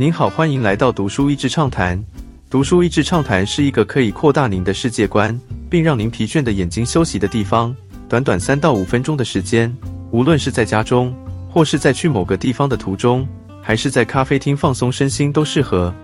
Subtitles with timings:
[0.00, 2.02] 您好，欢迎来到读书益智畅谈。
[2.48, 5.38] 读书益智畅谈是一个可以扩大您的世界观，
[5.68, 7.76] 并让您疲倦的眼睛休息的地方。
[8.08, 9.70] 短短三到五分钟的时间，
[10.10, 11.14] 无论是在家中，
[11.50, 13.28] 或是在去某个地方的途中，
[13.60, 15.94] 还是在咖啡厅放松身心，都适合。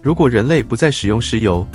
[0.00, 1.66] 如果人类不再使用石油，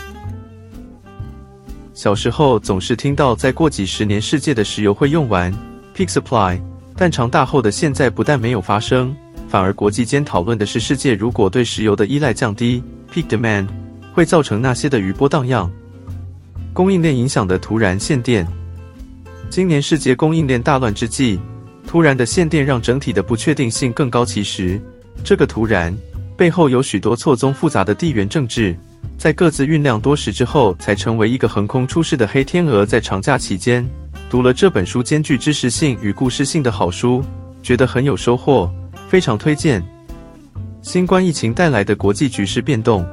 [1.93, 5.53] 小时候总是听到再过几十年世界的石油会用完
[5.95, 6.59] （peak supply），
[6.95, 9.15] 但长大后的现在不但没有发生。
[9.49, 13.67] 反而，国际间讨论的是，世界如果对石油的依赖降低 （peak demand），
[14.13, 15.67] 会造成那些的余波荡漾、
[16.71, 18.47] 供应链影响的突然限电。
[19.49, 21.39] 今年世界供应链大乱之际，
[21.87, 24.23] 突然的限电让整体的不确定性更高。
[24.23, 24.79] 其实，
[25.23, 25.91] 这个突然
[26.37, 28.77] 背后有许多错综复杂的地缘政治，
[29.17, 32.85] 在各自酝酿多时之后，才成为一个横空出世的黑天鹅。
[32.85, 33.83] 在长假期间，
[34.29, 37.23] 读了这本书兼具知识性与故事性的好书，
[37.63, 38.71] 觉得很有收获。
[39.09, 39.83] 非常推荐。
[40.83, 43.03] 新冠疫情带来的国际局势变动，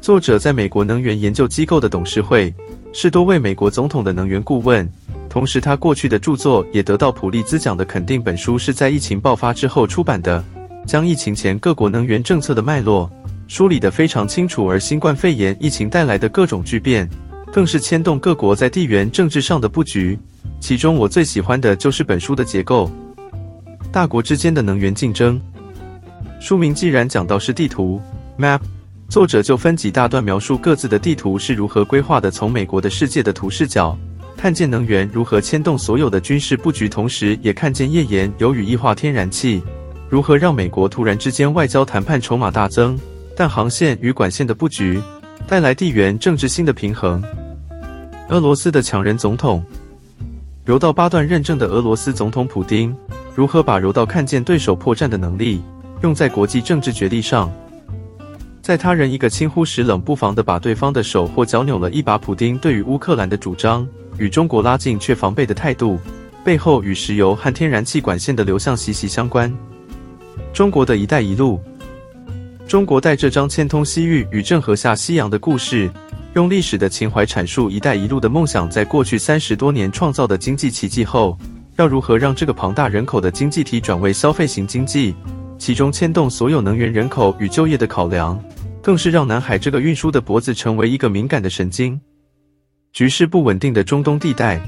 [0.00, 2.52] 作者在美国能源研究机构的董事会，
[2.92, 4.86] 是多位美国总统的能源顾问。
[5.30, 8.20] 同时，他过去的著作也得到普利兹奖的肯定。
[8.20, 10.44] 本书是在疫情爆发之后出版的，
[10.84, 13.08] 将疫情前各国能源政策的脉络
[13.46, 14.66] 梳理得非常清楚。
[14.66, 17.08] 而新冠肺炎疫情带来的各种巨变，
[17.52, 20.18] 更是牵动各国在地缘政治上的布局。
[20.60, 22.90] 其中，我最喜欢的就是本书的结构。
[23.90, 25.40] 大国之间的能源竞争。
[26.40, 28.00] 书名既然讲到是地图
[28.38, 28.60] （map），
[29.08, 32.30] 作者就分几大段描述各自的地图是如何规划的。
[32.30, 33.98] 从美国的世界的图视角，
[34.36, 39.62] 看见能源如何牵动所有的军事布局，同时也看见页岩油与液化天然气
[40.08, 42.98] 如何让美国突然之间外交谈判筹码大增。
[43.34, 45.00] 但航线与管线的布局
[45.46, 47.22] 带来地缘政治新的平衡。
[48.30, 49.64] 俄罗斯的强人总统，
[50.64, 52.94] 柔道八段认证的俄罗斯总统普京。
[53.38, 55.62] 如何把柔道看见对手破绽的能力
[56.02, 57.48] 用在国际政治角力上？
[58.60, 62.18] 在他人一个轻忽时，冷不防的把对方的手或脚扭了一把。
[62.18, 63.86] 普丁对于乌克兰的主张
[64.18, 66.00] 与中国拉近却防备的态度
[66.44, 69.56] 背后，与石油和天然气管线的流向息息相关。
[70.52, 71.60] 中国的一带一路，
[72.66, 75.88] 中国带这张牵通西域与郑和下西洋的故事，
[76.34, 81.38] 用历史的情怀阐述一带一路的梦想，在过去三十多年创造的经济奇迹后。
[81.78, 85.14] 要如何让这个庞大人口的经济体转为消费型经济？
[85.58, 88.36] 其中牵动所有能源、人口与就业的考量，
[88.82, 92.00] 更是让南海这个运输的脖子成为一个敏感的神经。
[92.92, 94.60] 局势不稳定的中东地带，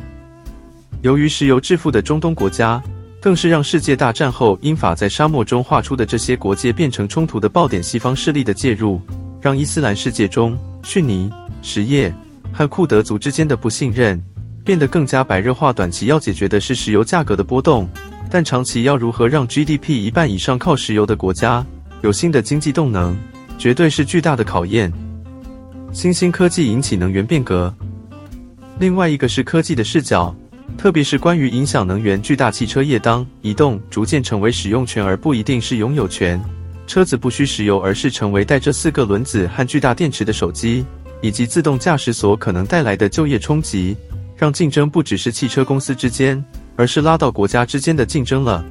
[1.02, 2.80] 由于石油致富的中东国家，
[3.20, 7.82] 更是让世界大战后英法在沙漠中画出的这些国界变成冲突的爆点。
[7.82, 9.00] 西方势力的介入，
[9.40, 11.28] 让伊斯兰世界中逊尼、
[11.60, 12.14] 什叶
[12.52, 14.22] 和库德族之间的不信任。
[14.64, 15.72] 变得更加白热化。
[15.72, 17.88] 短期要解决的是石油价格的波动，
[18.30, 21.64] 但长期要如何让 GDP 一半以上靠石油的国家
[22.02, 23.16] 有新的经济动能，
[23.58, 24.92] 绝对是巨大的考验。
[25.92, 27.74] 新兴科技引起能源变革，
[28.78, 30.34] 另外一个是科技的视角，
[30.78, 36.40] 特别是关于影响能源巨大汽车业当移动逐渐成为使用权而不一定是拥有权，
[36.86, 40.84] 车子不需石油而是成为带着四个轮子和巨大电池的手机，
[41.20, 43.96] 以及自动驾驶所可能带来的就业冲击。
[44.40, 46.42] 让竞争不只是汽车公司之间，
[46.74, 48.64] 而是拉到国家之间的竞争了。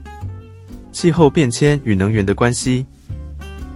[0.92, 2.84] 气候变迁与能源的关系，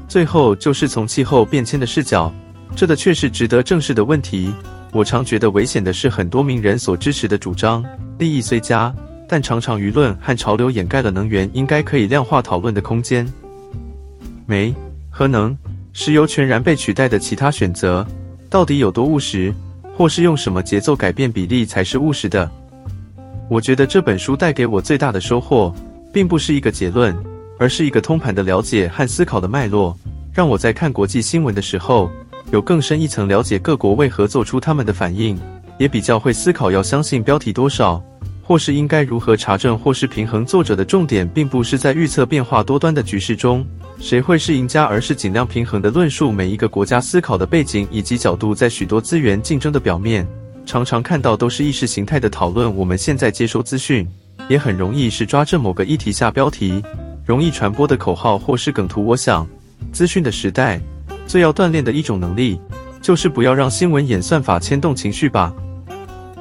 [0.07, 2.33] 最后就是从气候变迁的视角，
[2.75, 4.51] 这的确是值得正视的问题。
[4.91, 7.85] 我常觉得危险的是很多名人所支持的主张，
[8.17, 8.91] 利益虽佳，
[9.29, 13.31] 但常常舆论和潮流掩盖了能源应该可以量化讨论的空间。
[14.47, 14.73] 煤、
[15.11, 15.55] 核能、
[15.91, 18.03] 石油全然被取代的其他选择，
[18.49, 19.53] 到底有多务实？
[19.95, 22.49] 或是用什么节奏改变比例才是务实的？
[23.49, 25.73] 我觉得这本书带给我最大的收获，
[26.11, 27.15] 并不是一个结论，
[27.59, 29.97] 而是一个通盘的了解和思考的脉络，
[30.33, 32.09] 让我在看国际新闻的时候，
[32.51, 35.39] 有更深一层了解各国为何做出他们的反应，
[35.77, 38.03] 也比较会思考要相信标题多少。
[38.45, 40.45] 或是应该如何查证，或是平衡？
[40.45, 43.65] 作者的重点并不是在预测变化多端的局势中
[43.99, 48.53] 谁会是赢家，而是尽量平衡的论述每一个国家思考的背景以及角度。
[48.53, 50.27] 在许多资源竞争的表面，
[50.65, 52.75] 常常看到都是意识形态的讨论。
[52.75, 54.05] 我们现在接收资讯，
[54.49, 56.83] 也很容易是抓着某个议题下标题，
[57.25, 59.05] 容易传播的口号或是梗图。
[59.05, 59.47] 我想，
[59.93, 60.81] 资讯的时代
[61.25, 62.59] 最要锻炼的一种能力，
[63.01, 65.53] 就是不要让新闻演算法牵动情绪吧。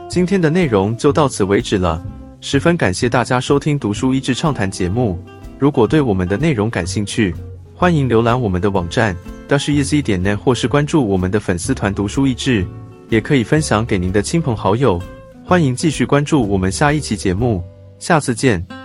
[0.09, 2.05] 今天的内容就到此为止了，
[2.41, 5.23] 十分感谢大家收听《读书益智畅谈》节目。
[5.63, 7.33] 如果对我们的内容感兴趣，
[7.73, 9.17] 欢迎浏览我们的网站
[9.47, 12.67] d a s h e z 点 net，或是关注我们的粉丝团“读书益智”，
[13.11, 15.01] 也可以分享给您的亲朋好友。
[15.45, 17.63] 欢迎继续关注我们下一期节目，
[18.01, 18.82] 下次见。